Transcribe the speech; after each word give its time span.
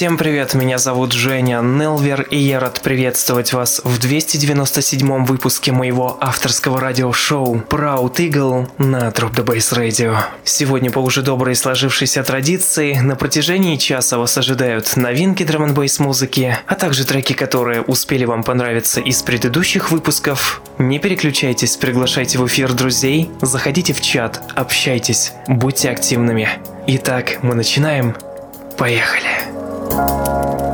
Всем 0.00 0.16
привет, 0.16 0.54
меня 0.54 0.78
зовут 0.78 1.12
Женя 1.12 1.60
Нелвер, 1.60 2.22
и 2.22 2.38
я 2.38 2.58
рад 2.58 2.80
приветствовать 2.80 3.52
вас 3.52 3.82
в 3.84 3.98
297-м 3.98 5.26
выпуске 5.26 5.72
моего 5.72 6.16
авторского 6.18 6.80
радиошоу 6.80 7.56
Proud 7.68 8.14
Eagle 8.16 8.70
на 8.78 9.08
Drop 9.08 9.34
the 9.34 9.44
Bass 9.44 9.76
Radio. 9.78 10.16
Сегодня 10.42 10.90
по 10.90 11.00
уже 11.00 11.20
доброй 11.20 11.54
сложившейся 11.54 12.22
традиции 12.22 12.94
на 12.94 13.14
протяжении 13.14 13.76
часа 13.76 14.16
вас 14.16 14.38
ожидают 14.38 14.96
новинки 14.96 15.44
драм 15.44 15.64
н 15.64 15.76
музыки, 15.98 16.56
а 16.66 16.74
также 16.76 17.04
треки, 17.04 17.34
которые 17.34 17.82
успели 17.82 18.24
вам 18.24 18.42
понравиться 18.42 19.02
из 19.02 19.20
предыдущих 19.20 19.90
выпусков. 19.90 20.62
Не 20.78 20.98
переключайтесь, 20.98 21.76
приглашайте 21.76 22.38
в 22.38 22.46
эфир 22.46 22.72
друзей, 22.72 23.30
заходите 23.42 23.92
в 23.92 24.00
чат, 24.00 24.40
общайтесь, 24.56 25.34
будьте 25.46 25.90
активными. 25.90 26.48
Итак, 26.86 27.40
мы 27.42 27.54
начинаем. 27.54 28.16
Поехали. 28.78 29.59
Música 30.00 30.69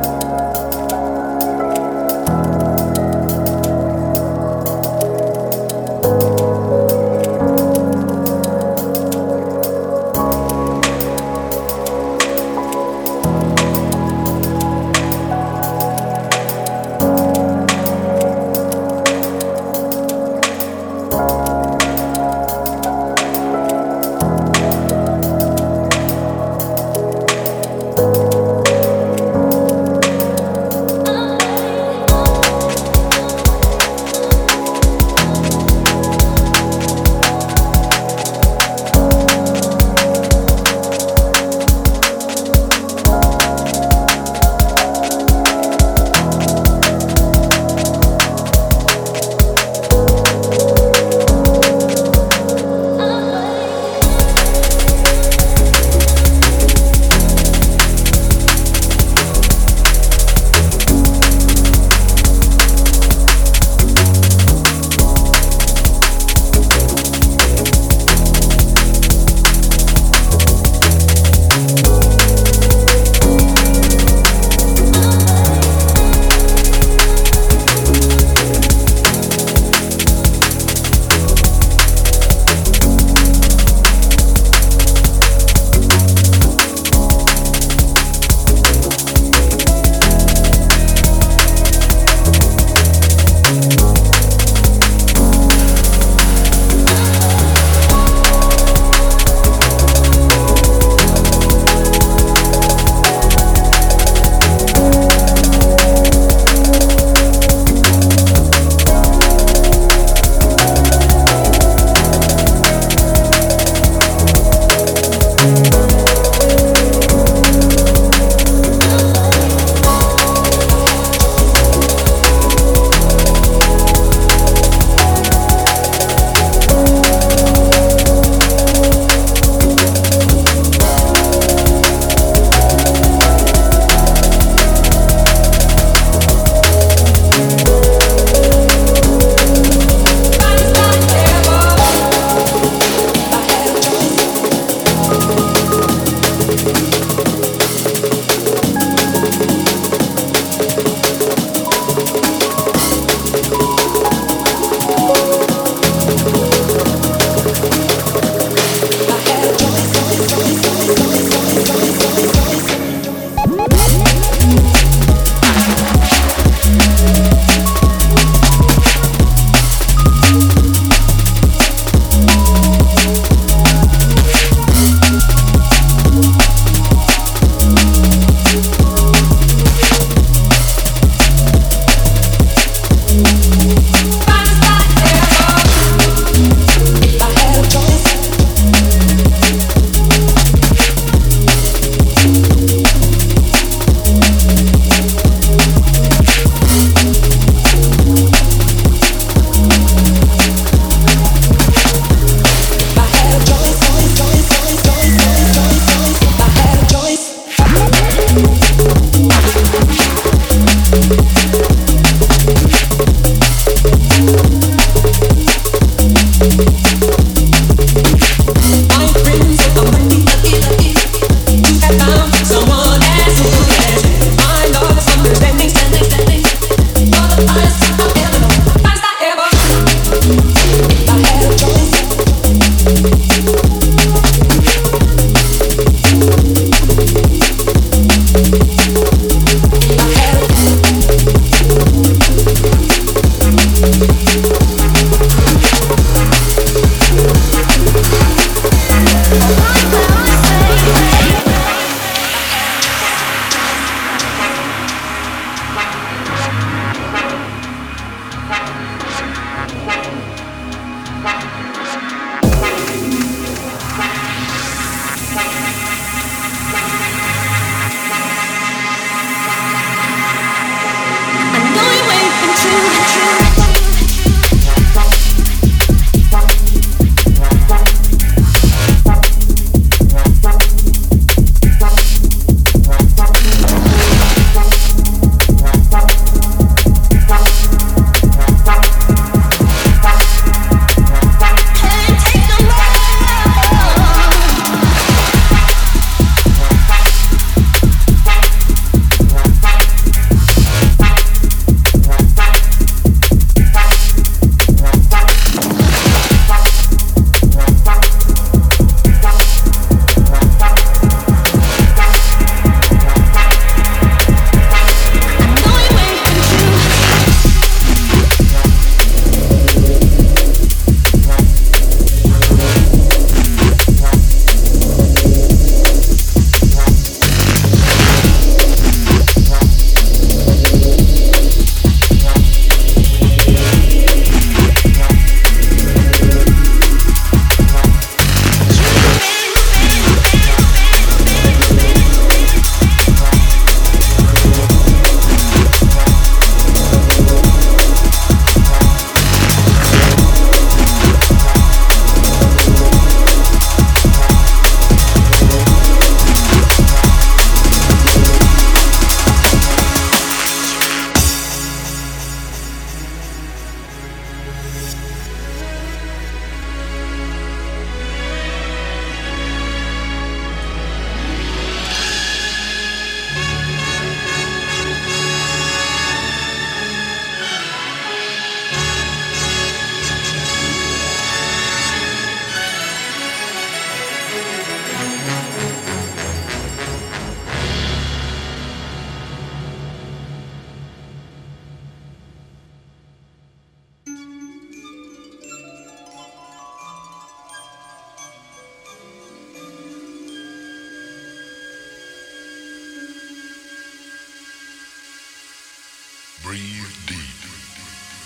Breathe 406.47 406.95
deep, 407.07 407.41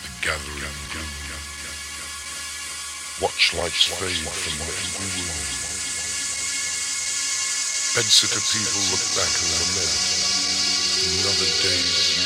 the 0.05 0.11
gathering 0.21 0.77
gloom. 0.93 1.09
Watch 3.19 3.55
lights 3.57 3.89
fade 3.97 4.29
from 4.29 4.61
every 4.61 5.25
room. 5.25 5.81
Bedsitter 7.97 8.45
people 8.53 8.81
look 8.93 9.01
back 9.17 9.33
and 9.41 9.49
lament. 9.57 10.21
Another 11.01 11.49
day's 11.65 12.20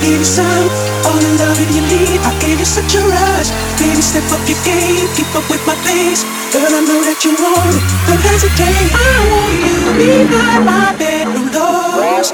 Give 0.00 0.18
you 0.18 0.24
some, 0.24 0.68
all 1.04 1.20
the 1.20 1.32
loving 1.44 1.68
you 1.76 1.84
need. 1.84 2.20
I 2.24 2.32
gave 2.40 2.58
you 2.58 2.64
such 2.64 2.94
a 2.96 3.02
rush. 3.04 3.52
Baby, 3.76 4.00
step 4.00 4.24
up 4.32 4.40
your 4.48 4.56
game, 4.64 5.06
keep 5.12 5.28
up 5.36 5.44
with 5.50 5.60
my 5.66 5.76
pace. 5.84 6.24
Girl, 6.52 6.72
I 6.72 6.80
know 6.80 7.04
that 7.04 7.20
you 7.20 7.36
want 7.36 7.76
it, 7.76 7.84
don't 8.08 8.24
hesitate. 8.24 8.92
I 8.96 9.12
want 9.28 9.60
you 9.60 9.76
behind 10.00 10.64
my 10.64 10.96
bedroom 10.96 11.52
doors. 11.52 12.32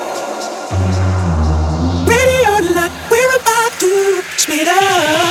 Ready 2.07 2.39
or 2.55 2.63
not, 2.75 2.93
we're 3.11 3.35
about 3.35 3.73
to 3.81 4.23
speed 4.39 4.69
up. 4.69 5.26